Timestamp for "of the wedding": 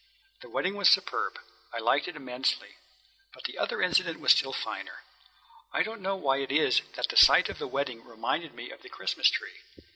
7.49-8.03